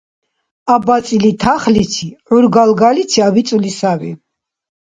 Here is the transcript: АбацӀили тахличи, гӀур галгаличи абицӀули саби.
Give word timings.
АбацӀили 0.73 1.31
тахличи, 1.41 2.07
гӀур 2.27 2.45
галгаличи 2.55 3.19
абицӀули 3.27 3.71
саби. 3.79 4.11